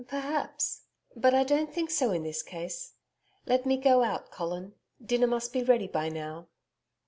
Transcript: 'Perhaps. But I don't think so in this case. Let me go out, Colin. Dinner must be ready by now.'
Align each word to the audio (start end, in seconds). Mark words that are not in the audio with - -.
'Perhaps. 0.07 0.81
But 1.15 1.35
I 1.35 1.43
don't 1.43 1.71
think 1.71 1.91
so 1.91 2.09
in 2.09 2.23
this 2.23 2.41
case. 2.41 2.93
Let 3.45 3.67
me 3.67 3.77
go 3.77 4.01
out, 4.01 4.31
Colin. 4.31 4.73
Dinner 4.99 5.27
must 5.27 5.53
be 5.53 5.61
ready 5.61 5.85
by 5.85 6.09
now.' 6.09 6.47